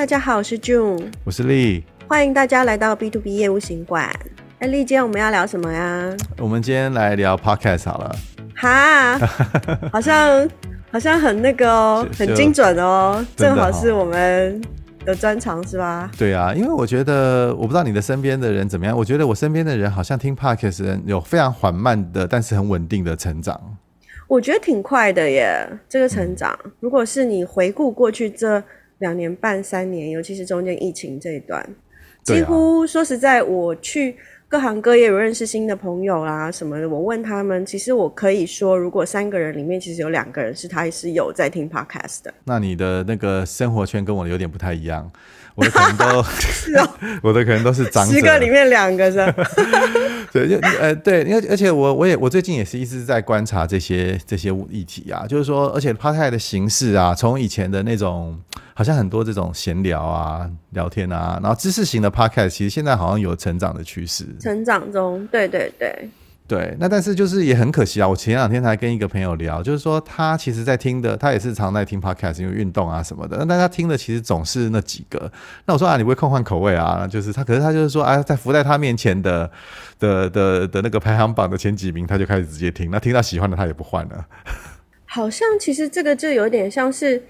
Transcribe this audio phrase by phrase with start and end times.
[0.00, 4.10] 大家好，我是 June，我是丽，欢迎大家来到 B to B 业务行馆。
[4.58, 6.16] 哎，丽，今天我们要聊什么呀？
[6.38, 8.16] 我们今天来聊 Podcast 好了。
[8.56, 9.18] 哈，
[9.92, 10.48] 好像
[10.90, 14.58] 好像很那个哦，很精准哦，正好是我们
[15.04, 16.10] 的专长是吧？
[16.16, 23.60] 对啊，因为我觉得，我不知道你的身边的人怎么样，我觉得我身边的人好像听 Podcast 人有非常缓慢的，但是很稳定的成长。
[24.26, 26.58] 我觉得挺快的耶，这个成长。
[26.64, 28.62] 嗯、如果是你回顾过去这
[29.00, 31.62] 两年半三年，尤其是中间疫情这一段，
[32.22, 34.16] 几乎说实在，我去
[34.48, 42.32] 各行各业有认识新的朋友啦什么的，我问他们，其实我可以说，如果三个人里面，其实有两个人是他是有在听 Podcast 的。
[42.44, 45.10] 那你的那个生活圈跟我有点不太一样。
[45.56, 46.88] 我的可能都 是哦，
[47.22, 49.34] 我的可能都是长者，十个里面两个是吧？
[50.32, 58.38] 对，就呃，对，因为而且我我也我最近也是一直在观察这些这些议题啊，就是说，而且 Podcast 的形式啊，从以前的那种
[58.80, 66.08] 好像很多这种闲聊啊、聊天啊，然后知识型的 Podcast，其实现在好像有成长的趋势，成长中，对对对。
[66.48, 68.08] 对，那但是就是也很可惜啊。
[68.08, 73.36] 我前两天才跟一个朋友聊，就是说他其实在听的，他也是常在听 podcast，因为运动啊什么的。
[73.46, 75.30] 但他听的其实总是那几个。
[75.66, 77.06] 那我说啊，你不会空换口味啊？
[77.06, 79.50] 就是他，可是他就是说啊，在浮在他面前的
[79.98, 82.90] 的的的那个排行榜的前几名，他就开始直接听。
[82.90, 84.26] 那听到喜欢的，他也不换了。
[85.04, 87.20] 好像其实这个就有点像是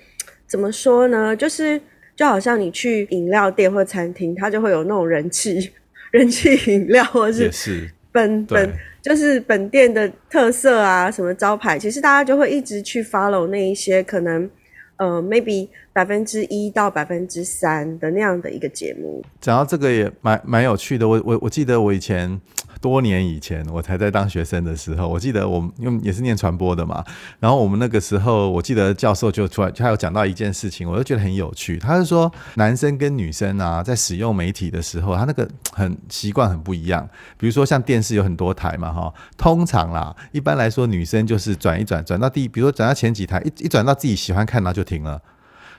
[0.50, 1.34] 怎么说呢？
[1.34, 1.80] 就是
[2.14, 5.70] 就好像你去饮料店或餐厅，它就会有那种人气
[6.10, 8.70] 人气饮料，或是是本本。
[9.02, 14.50] 就是本店的特色啊，什么招牌，其实大家就会一直去 follow 那一些可能，
[14.98, 19.24] 呃，maybe 百分之一到百分之三的那样的一个节目。
[19.40, 22.38] 讲到这个也蛮蛮有趣的，我我我记得我以前。
[22.80, 27.04] 多年以前，我才在当学生的时候，我记得我们因为也是念传播的嘛，
[27.38, 31.78] 然后我们那个时候，我记得教授就出来，他有讲到一件事情，我就觉得很有趣。
[31.78, 37.06] 他是说，男生跟女生啊，在使用媒体的时候，他那个很习惯很不一样。
[37.36, 45.20] 比如说像电视有很多台嘛，哈，通常啦，一般来说女生就是转一转，转到第，比如说转到前几台，一一转到自己喜欢看，然后就停了。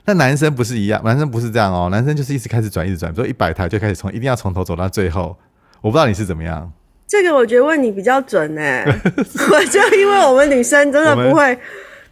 [0.04, 5.36] 但男生不是一样，男生不是这样哦，男生就是一直开始转，一直转，比如说一百台就开始从，一定要从头走到最后。
[5.80, 6.72] 我不知道你是怎么样。
[7.12, 8.86] 这个我觉得问你比较准哎，
[9.52, 11.44] 我就因为我们女生真的不会，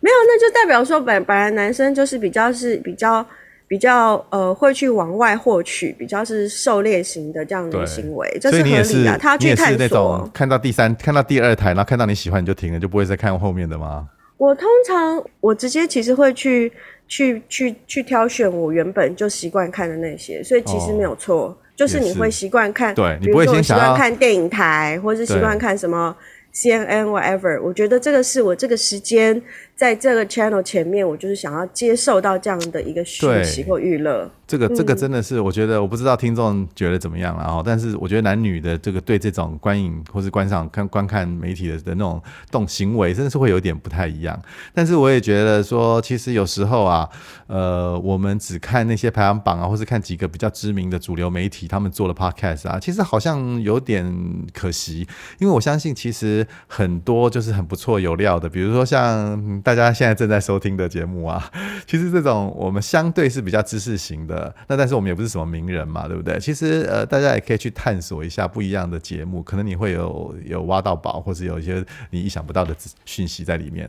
[0.00, 3.25] 没有，那就代表说本本来男生就是比较是比较
[3.66, 9.16] 比较呃会去往外获取，比较是狩猎型的这样的行为，这是合理的。
[9.16, 14.06] 他要去探索，看到第三，看到第二台，然后看到你喜欢你就停了，就不会再看后面的吗？
[14.37, 16.71] 我通常我直接其实会去
[17.09, 21.44] 去去去挑选我原本就习惯看的那些，所以其实没有错。
[21.47, 26.15] 哦就是你会习惯看，对，你不会先想要看电影台，或是习惯看什么
[26.53, 27.59] CNN whatever。
[27.63, 29.41] 我觉得这个是我这个时间
[29.81, 34.31] 在这个 channel 前面，我就是想要接受到这样的一个讯息或娱乐。
[34.47, 37.63] 这个这个真的是，我觉得我不知道听众觉得怎么样了哦。
[37.65, 42.21] 但是我觉得男女的这个对这种观影或是观赏看观看媒体的的那种
[42.51, 44.39] 动行为，真的是会有点不太一样。
[44.75, 47.09] 但是我也觉得说，其实有时候啊，
[47.47, 54.05] 呃，我们只看那些排行榜啊，或是看几个比较知名的主流媒体他们做的 podcast 啊，其实好像有点
[54.53, 55.07] 可惜。
[55.39, 61.50] 因为我相信，其实很多就是很不错有料的，比如说像大家现在正在收听的节目啊，
[61.86, 64.54] 其实这种我们相对是比较知识型的。
[64.69, 66.38] 那但是我们也不是什么名人嘛，对不对？
[66.38, 73.88] 其实呃，大家也可以去探索一下不一样的节目，可能你会有有挖到宝，或者有一些你意想不到的讯息在里面。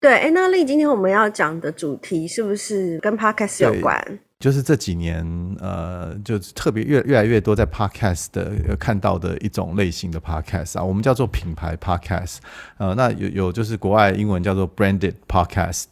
[0.00, 4.18] 对，哎，那丽，今天我们要讲的主题是不是跟 Podcast 有关？
[4.42, 5.24] 就是这几年
[5.60, 12.38] 呃，就特别越越来越多在 Podcast 的看到的一种类型的 Podcast 啊，我们叫做品牌 Podcast。
[12.76, 15.84] 呃，那有有就是国外英文叫做 Branded Podcast。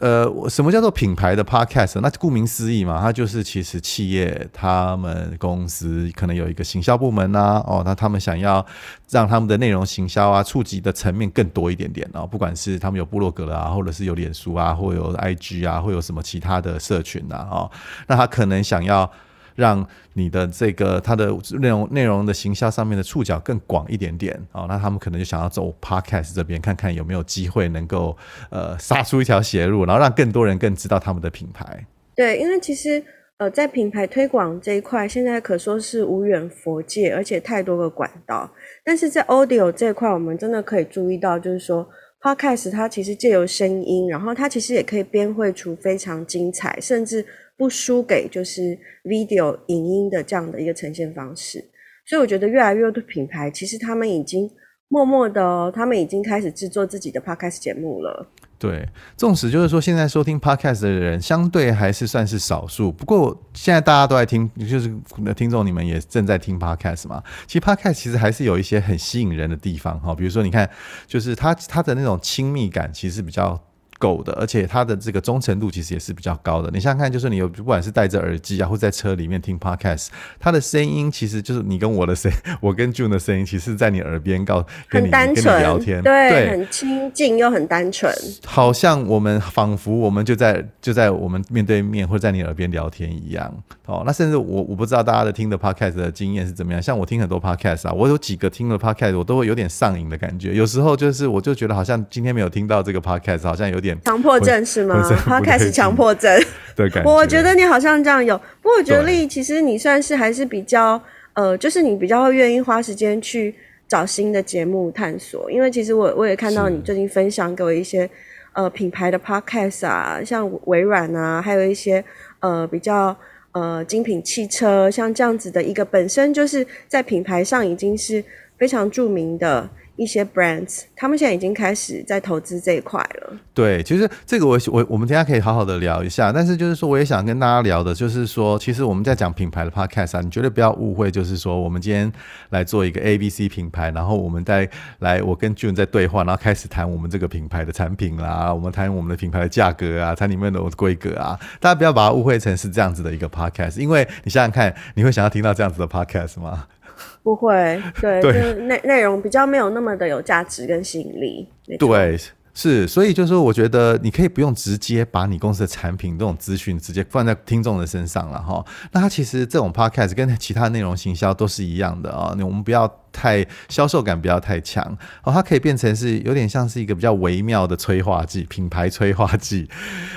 [0.00, 2.00] 呃，什么叫做品牌的 podcast？
[2.00, 8.64] 那顾名思义嘛，它就是其实企业他们公司可能有一个行销部门呐、哦，那他们想要
[9.08, 17.70] 让他们的内容行销啊，触及的层面更多一点点哦，不管是他们有部落格啊，或者是有脸书啊，或有 IG 啊，或有什么其他的社群呐，哦，
[18.08, 19.08] 那他可能想要。
[19.54, 21.26] 让你的这个它的
[21.60, 28.16] 内容内容的行销上面的触角更广一点点哦，那他们可能就想要走 podcast 这边，看看有没有机会能够
[28.50, 31.86] 呃杀出一条血路，然后让更多人更知道他们的品牌。
[32.14, 33.02] 对，因为其实
[33.38, 38.50] 呃在品牌推广这一块，现在可说是无远佛界，而且太多个管道。
[38.84, 41.88] 但是在 audio 这一块，我们真的可以注意到，就是说
[42.24, 47.24] podcast 它其实借由声音，然后它其实也可以编绘出非常精彩，甚至。
[47.56, 51.64] 不输给就是 video 影音的这样的一个呈现方式，
[52.04, 54.50] 所以我觉得越来越多的品牌其实他们已经
[54.88, 58.28] 默默的，他们已经开始制作自己的 podcast 节目了。
[58.58, 64.94] 对，纵使就是说现在收听 podcast 的人相对还是算是少数，不过现在大家都在听，就是
[65.34, 67.22] 听众你们也正在听 podcast 嘛。
[67.46, 70.68] 其实 podcast 其实还是有一些很吸引人的地方哈，比如说你看，
[71.06, 73.60] 就是它它的那种亲密感其实比较。
[73.98, 76.70] 够的，而且它的这个忠诚度其实也是比较高的。
[76.72, 80.08] 你想想看，就是你有不管是戴着耳机啊，或在车里面听 podcast，
[80.38, 82.30] 它的声音其实就是你跟我的声，
[82.60, 88.12] 我跟 June 的声音，其实在你耳边告跟你跟你聊天，对，对很亲近又很单纯，
[88.44, 93.52] 好像我们仿佛我们就在就在我们面对面或在你耳边聊天一样。
[93.86, 100.54] 哦，那甚至我我不知道大家的听的 podcast 的经验是怎么样，像我听很多 podcast 啊，我有几个听了 podcast，我都会有点上瘾的感觉。
[100.54, 103.96] 有时候就是我就觉得好像今天没有听到这个 podcast，好像有点。
[104.04, 105.02] 强迫症是吗？
[105.24, 106.32] 他开始强迫症
[106.74, 107.10] 的感觉。
[107.10, 111.00] 我觉得你好像这样有，不过我觉得丽其实你算是还是比较
[111.34, 113.54] 呃，就是你比较会愿意花时间去
[113.86, 115.50] 找新的节目探索。
[115.50, 118.08] 因为其实我我也看到你最近分享给我一些
[118.54, 122.02] 呃品牌的 podcast 啊，像微软啊，还有一些
[122.40, 123.16] 呃比较
[123.52, 128.24] 呃精品汽车，像这样子的一个本身就是在品牌上已经是
[128.58, 129.68] 非常著名的。
[129.96, 133.36] 一些 brands，他们现在已经开始在投资这一块了。
[133.52, 136.32] 对，其实这个我我我们等下可以好好的聊一下。
[136.32, 142.12] 但是就是说，我也想跟大家聊的，就是说，其实我们在讲品牌的 podcast 啊，你绝对不要误会，就是说，我们今天
[142.50, 144.68] 来做一个 ABC 品牌，然后我们再
[144.98, 156.66] 来，我跟 June 在对话，然后开始谈我们这个品牌的产品啦，我们谈我们的品牌的价格啊，谈里面的规格啊，大家不要把它误会成是这样子的一个 podcast，因为你想想看，你会想要听到这样子的 podcast 吗？
[157.22, 161.48] 不会，对，对，内内容比较没有那么的有价值跟吸引力。
[161.78, 162.18] 对，
[162.54, 168.64] 是，所以就是说，我觉得你可以不用直接把你公司的产品这种资讯直接放在听众的身上了哈。
[168.92, 173.03] 那它其实这种 podcast 跟其他内容行销都是一样的啊，我们不要。
[173.14, 174.84] 太销售感不要太强
[175.22, 179.66] 哦，它可以变成是有点像是一个比较微妙的催化剂，品牌催化剂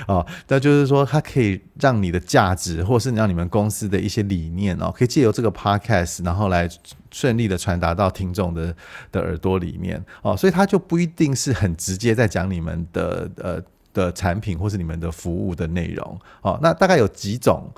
[0.08, 0.26] 哦。
[0.48, 6.68] 那就是说，它可以让你的价值，或是让你们公司的一些理念哦，可以借由这个 podcast，然后来
[7.12, 8.74] 顺利的传达到听众的
[9.12, 10.36] 的耳朵里面哦。
[10.36, 13.62] 所以它就不一定是很直接在讲你们的呃
[13.98, 16.58] 的产品或是你们的服务的内容哦。
[16.62, 17.68] 那大概有几种。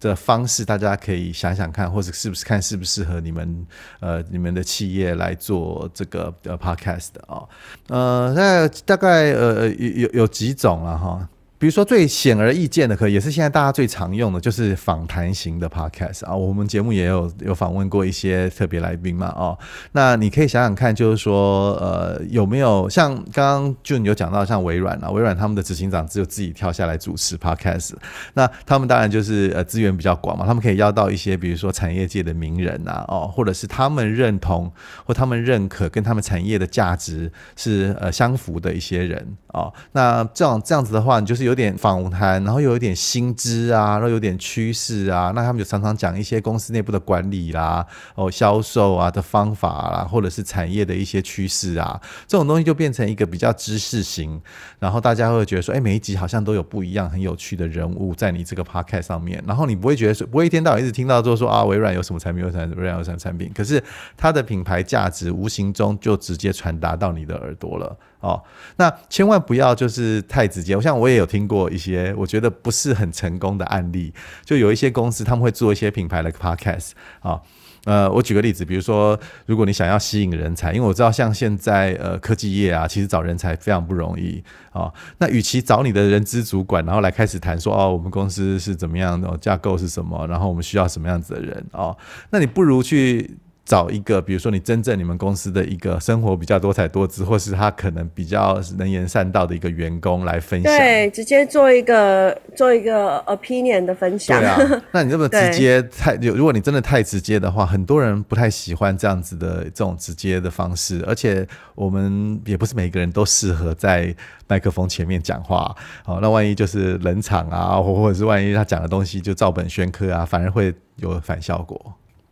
[0.00, 3.66] 的方式，大家可以想想看，或者是不是看适不适合你们
[4.00, 7.48] 呃你们的企业来做这个呃 podcast 的啊、哦，
[7.88, 11.28] 呃那大概呃有有有几种了哈。
[11.60, 16.34] 比如说最显而易见的，可也是现在大家最常用的，就是访谈型的 podcast 啊。
[16.34, 19.58] 我们节目也有有访问过一些特别来宾嘛，哦，
[19.92, 27.92] 那你可以想想看，就是说，呃，有没有像刚刚就你有讲到，像微软啊，微软他们的执行长只有自己跳下来主持 podcast，
[28.32, 34.72] 那他们当然就是呃资源比较广嘛，他们可以邀到一些比如说产业界的名人啊，哦，或者是他们认同
[35.04, 41.49] 或他们认可跟他们产业的价值是呃相符的一些人哦，那这样这样子的话，你就是有。
[41.50, 54.40] 有点访谈，然后又有点薪资啊，然后有点趋势啊，那他们就常常讲一些公司内部的管理啦、哦销售啊的方法啦，或者是产业的一些趋势啊，这种东西就变成一个比较知识型，
[54.78, 63.82] 然后大家会觉得说，哎，每一集好像都有不一样很有趣的人物在你这个 podcast 上面，然后你不会觉得说，不会一天到晚一直听到就说啊，微软有什么产品，有什么微软有什么产品，可是
[64.16, 67.96] 它的品牌价值无形中就直接传达到你的耳朵了。
[68.20, 68.42] 哦，
[68.76, 70.76] 那千万不要就是太直接。
[70.76, 74.12] 我像我也有听过一些我觉得不是很成功的案例，
[74.44, 76.90] 就有一些公司他们会做一些品牌的 podcast
[77.20, 77.42] 啊、哦。
[77.86, 84.94] 呃，我举个例子，比如说，如果你想要吸引人才，因为我知道像现在呃科技业啊，其实找人才非常不容易啊、哦。
[85.16, 91.96] 那与其找你的人资主管，然后来开始谈说哦，我们公司是怎么样的架构是什么，然后我们需要什么样子的人哦，
[92.28, 93.38] 那你不如去。
[93.70, 100.76] 找一个，比如说你真正你们公司的一个生活比较多彩多姿，或是他可能比较能言善道的一个员工来分享。
[100.76, 104.40] 对，直接做一个做一个 opinion 的分享。
[104.40, 111.46] 对啊，那你这么直接太，如果你真的太直接的话，很多人不太喜欢这样子的这种直接的方式，而且
[111.76, 114.12] 我们也不是每个人都适合在
[114.48, 115.72] 麦克风前面讲话。
[116.02, 121.80] 好，那万一就是冷场啊，或或者是万一他讲的东西就照本宣科啊，反而会有反效果。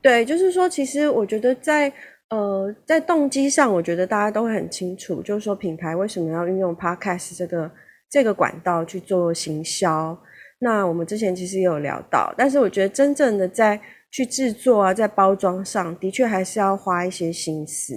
[0.08, 1.92] 对，就是说，其实我觉得在
[2.30, 7.70] 呃，在动机上，我觉得大家都很清楚，就是说品牌为什么要运用 Podcast 这个
[8.08, 10.18] 这个管道去做行销。
[10.60, 13.78] 那我们之前其实也有聊到，但是我觉得真正的在
[14.10, 17.92] 去制作啊，在包装上的确还是要花一些心思，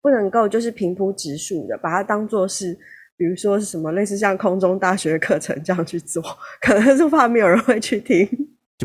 [0.00, 2.72] 不能够就是平铺直述的把它当做是，
[3.16, 6.22] 比如说是什么类似像空中大学课程这样去做，
[6.60, 8.28] 可能是怕没有人会去听。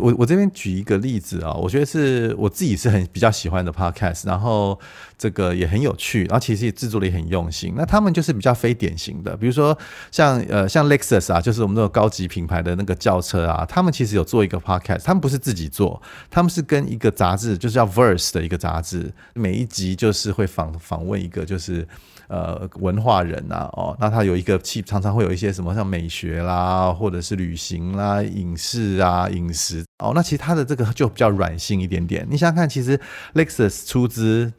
[0.01, 4.79] 我我这边举一个例子啊，我觉得是我自己是很比较喜欢的 podcast，然后
[5.19, 7.75] 这个也很有趣，然后其实也制作的也很用心。
[7.77, 9.77] 那他们就是比较非典型的，比如说
[10.09, 21.87] 像呃像 Lexus 啊，就是我们那种高级品牌的那个轿车啊，他们其实有做一个 podcast，他们不是自己做，他们是跟一个杂志，就是叫 Verse 的一个杂志，每一集就是会访访问一个就是。
[22.33, 32.25] 呃，文化人呐，哦，那他有一个气，常常会有一些什么像美学啦，或者是旅行啦、影视啊、饮食哦，那其实他的这个就比较软性一点点。
[32.27, 32.99] 你想想看，其实
[33.35, 34.51] Lexus 出资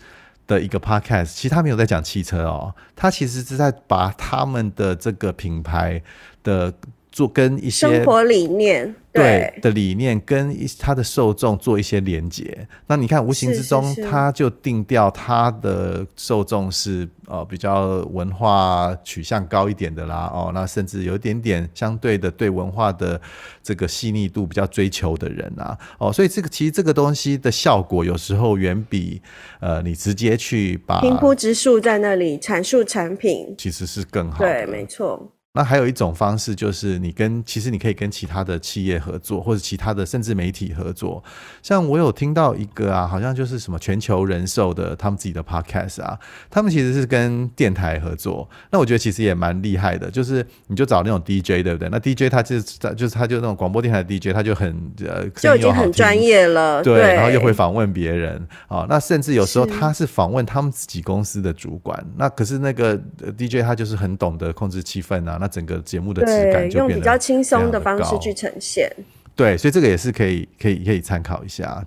[0.47, 6.00] 的一个 podcast，其实他没有在讲汽车哦，他其实是在把他们的这个品牌
[6.45, 6.73] 的。
[7.14, 23.21] 做跟一些生活理念对的理念跟一他的受众做一些连接，那你看无形之中他就定调他的受众是呃比较文化取向高一点的啦哦，那甚至有一点点相对的对文化的
[23.62, 29.23] 这个细腻度比较追求的人啊哦，所以这个其实这个东西的效果有时候远比
[29.61, 35.30] 呃你直接去把平铺直述在那里阐述产品其实是更好的，对，没错。
[35.56, 41.23] 那还有一种方式，就是你跟其实你可以跟其他的企业合作，或者其他的甚至媒体合作。
[41.62, 46.18] 像我有听到一个啊，好像就是什么全球人寿的他们自己的 podcast 啊，
[46.50, 48.50] 他们其实是跟电台合作。
[48.73, 51.88] 那我觉得其实也蛮厉害的，就是你就找那种 DJ 对不对？
[51.88, 58.84] 那 DJ 他就是他就是他就那种广播电台的 DJ，他就很呃就已经很专业了，对，对，然后又会访问别人啊。
[58.88, 62.04] 那甚至有时候他是访问他们自己公司的主管。
[62.16, 63.00] 那可是那个
[63.38, 65.38] DJ 他就是很懂得控制气氛啊。
[65.45, 68.91] 那整个节目的质感就变得用比较轻松的方式去呈现。
[69.37, 71.85] 对，所以这个也是可以、可以、可以参考一下。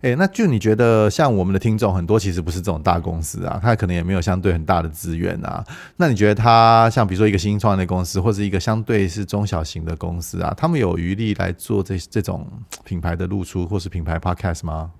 [0.00, 5.62] 哎，那就你觉得，像我们的听众很多，其实不是这种大公司啊，他可能也没有相对很大的资源啊。
[5.98, 12.46] 那你觉得他像比如说一个新创的公司，或者一个相对是中小型的公司啊，他们有余力来做这这种
[12.84, 14.90] 品牌的露出，或是品牌 podcast 吗？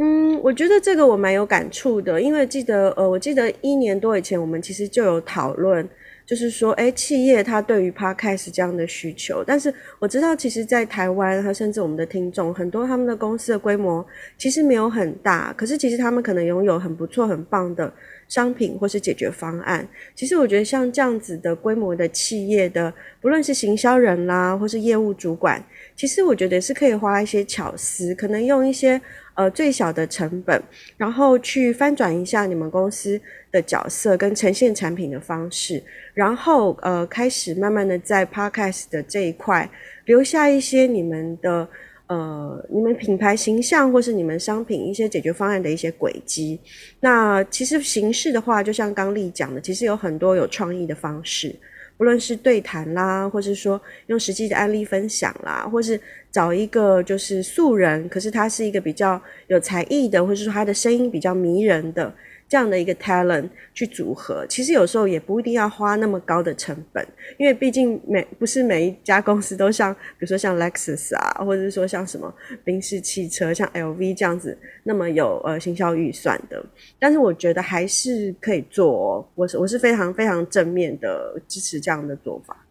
[0.00, 5.88] 嗯，我觉得这个我蛮有感触的，因为记得呃，我记得一年多以前，我们其实就有讨论。
[6.26, 14.04] 就是说，哎，企业它对于 Podcast 这样的需求，但是我知道，其实，在台湾和甚至我们的听众很多，他们的公司的规模
[14.38, 17.92] 其实没有很大，可是其实他们可能拥有很不错、很棒的
[18.34, 19.86] 商品或是解决方案。
[20.16, 25.64] 其实我觉得，像这样子的规模的企业的，不论是行销人啦，或是业务主管，
[25.94, 29.00] 其实我觉得是可以花一些巧思，可能用一些。
[29.36, 30.62] 呃，最小的成本，
[30.96, 35.82] 然后去翻转一下你们公司的角色跟呈现产品的方式，
[36.14, 39.68] 然后呃，开始慢慢的在 Podcast 的这一块
[40.04, 41.68] 留下一些你们的
[42.06, 46.60] 呃，你们品牌形象或是你们商品一些解决方案的一些轨迹。
[47.00, 51.54] 那其实形式的话，就像刚丽讲的，其实有很多有创意的方式。
[51.96, 55.98] 不论是对谈啦，或是说用实际的案例分享啦，或是
[56.30, 62.12] 找一个就是素人，可是他是一个比较有才艺的，或是说他的声音比较迷人的。
[62.54, 67.04] 这样的一个 talent 去组合，其实有时候也不一定要花那么高的成本，
[67.36, 72.32] 因为毕竟每不是每一家公司都像，比如说像 Lexus 啊，或者是说像什么
[72.62, 76.64] 宾士汽车、像 LV 这样子那么有呃行销预算的。
[76.96, 82.63] 但是我觉得还是可以做哦，我是我是非常非常正面的支持这样的做法。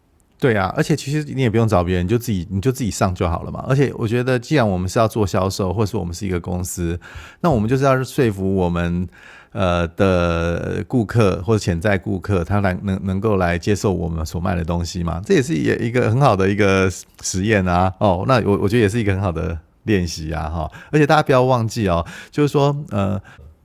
[0.44, 3.64] 对啊，而且其实你也不用找别人，你就自己你就自己上就好了嘛。
[3.70, 7.00] 而且我觉得，既然我们是要做销售，或是我们是一个公司，
[7.40, 9.08] 那我们就是要说服我们。
[9.54, 15.22] 呃的顾客或者潜在顾客，他来能能够来接受我们所卖的东西嘛？
[15.24, 16.90] 这也是也一个很好的一个
[17.22, 17.94] 实验啊。
[18.00, 20.50] 哦，那我我觉得也是一个很好的练习啊。
[20.50, 23.22] 哈，而且大家不要忘记哦，就是说呃。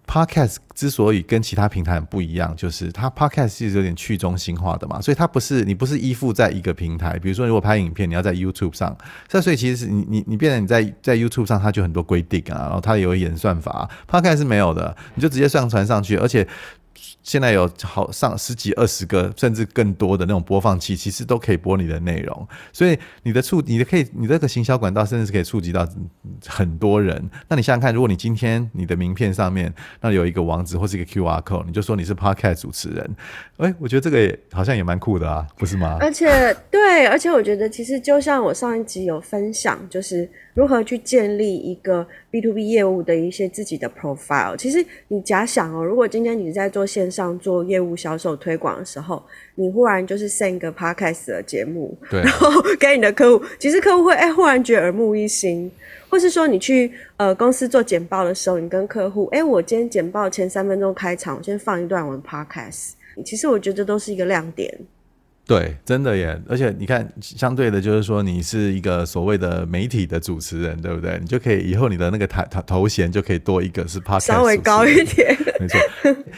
[0.08, 8.96] Podcast 之所以跟其他平台很不一样，就是它 Podcast 是有点去中心化的嘛，所以它不是你不是依附在一个平台，比如说如果拍影片，你要在 YouTube 上，
[9.30, 16.48] 那所以其实是你你你变成你在在 YouTube 上，它就很多规定啊，然后它有演算法，Podcast 是没有的，你就直接上传上去，而且。
[17.22, 25.86] 现在有好上十几二十个甚至更多的那种播放器，其实都可以播你的内容，所以你的触，你的可以，你这个行销管道甚至是可以触及到
[26.46, 27.22] 很多人。
[27.48, 33.16] 那你想想看，如果你今天你的名片上面那有一个网址或是一个 QR code，你就说你是 Podcast 主持人，
[33.58, 35.98] 哎，我觉得这个也好像也蛮酷的啊，不是吗？
[36.00, 40.28] 而且对，而且我觉得其实就像我上一集有分享，就是。
[40.58, 44.56] 如何去建立一个 B to B 业务的一些自己的 profile？
[44.56, 49.22] 其实你假想哦，如果今天你在做线上做业务销售推广的时候，
[49.54, 52.50] 你忽然就是 send 一个 podcast 的节目，对，然后
[52.80, 55.70] 给你的客户，其实客户会哎忽然觉得耳目一新，
[56.10, 64.76] 或是说你去呃公司做简报的时候，你跟客户哎，我今天简报前三分钟开场，我先放一段我的 podcast，其实我觉得都是一个亮点。
[65.48, 66.38] 对，真的耶！
[66.46, 71.18] 而且你看，相对的，就是说你是一个所谓的媒体的主持人，对不对？
[71.22, 75.34] 你就可以以后你的那个台头头衔就可以多一个是 p o 稍微高一点。
[75.58, 75.78] 没错，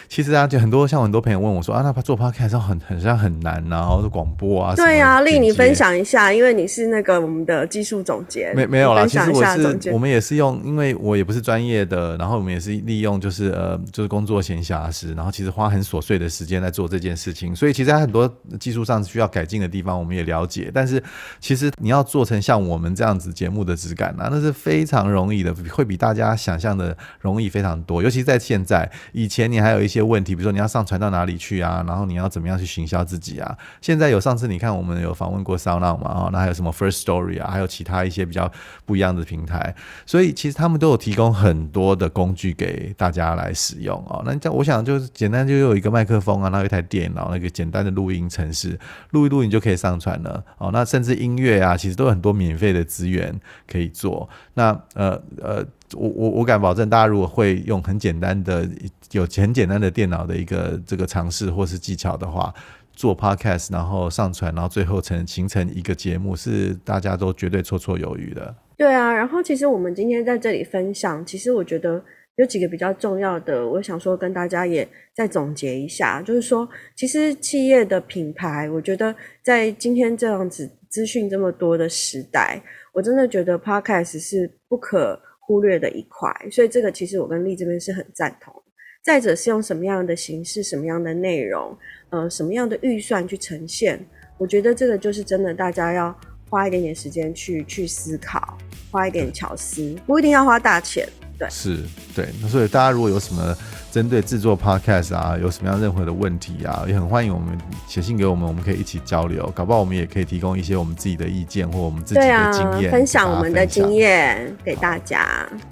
[0.08, 4.74] 其实啊，就很多像很多朋友问我说啊，那做 podcast 很很像很难啊，或者广播啊。
[4.74, 8.54] 对啊，丽，你分享一下，因为你是那个我们的技术总监。
[8.56, 20.70] 没没有啦，其实我是我们也是用，因为我也不是专业的，然后我们也是利用就是呃就是工作闲暇时，然后其实花很琐碎的时间来做这件事情，所以其实还很多技术上需要改进的地方，我们也了解。
[20.72, 21.02] 但是
[21.40, 28.02] 其实你要做成像我们这样子节目的质感啊，那是非常容易的，会比大家想象的容易非常多。
[28.02, 33.56] 尤其在现在，以前你还有一些问题，比如说你要上传到哪里去啊，然后你要怎么样去行销自己啊。
[33.80, 38.50] 现在有上次你看我们有访问过 SoundOn 嘛，啊，那还有什么 First Story 啊，还有其他一些比较
[38.84, 39.74] 不一样的平台，
[40.06, 44.22] 所以其实他们都有提供很多的工具给大家来使用哦。
[44.24, 48.78] 那我想就是简单就有一个麦克风啊，然后一台电脑，那个简单的录音程式，
[49.10, 50.70] 录一录你就可以上传了哦。
[50.72, 54.28] 那甚至音乐啊，其实都有很多免费的资源可以做。
[54.54, 58.68] 那呃呃，我我我敢保证，大家如果会用很简单的、
[59.12, 62.52] 有很简单的电脑的一个这个尝试或是技巧的话，
[62.92, 68.54] 做 podcast，然后上传，然后最后成形成一个节目，是大家都绝对绰绰有余的。
[68.76, 72.02] 对啊，然后其实我们今天在这里分享，其实我觉得。
[72.36, 76.66] 有几个比较重要的，我想说跟大家也再总结一下，就是说，
[76.96, 82.62] 其实企业的品牌，我觉得在今天这样子资讯这么多的时代，
[82.94, 85.20] 我真的觉得 Podcast 是不可
[85.50, 88.54] 忽略的一块，所以这个其实我跟丽这边是很赞同。
[89.02, 91.76] 再者是用什么样的形式、什么样的内容、
[92.10, 93.98] 呃，什么样的预算去呈现，
[94.38, 96.16] 我觉得这个就是真的，大家要
[96.48, 98.56] 花一点点时间去去思考，
[98.92, 101.04] 花一点巧思，不一定要花大钱。
[101.40, 101.78] 对是，
[102.14, 103.56] 对，那所以大家如果有什么
[103.90, 107.56] 针对制作 podcast 啊，有什么样任何的问题啊，也很欢迎我们
[107.88, 115.26] 写信给我们，我们可以一起交流，搞不好我们也可以提供一些我们自己的意见或我们自己的经验，啊，分享我们的经验给大家。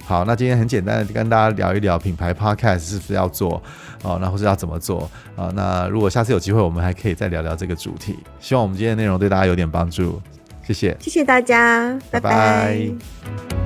[0.06, 3.62] 好，那今天很简单的跟大家聊一聊品牌 podcast 是不是要做
[4.02, 5.52] 哦，那或是要怎么做啊？
[5.54, 8.18] 那如果下次有机会，我们还可以再聊聊这个主题。
[8.40, 10.18] 希望我们今天的内容对大家有点帮助，
[10.66, 12.30] 谢谢，谢谢大家，拜拜。
[12.30, 12.88] 拜
[13.50, 13.57] 拜。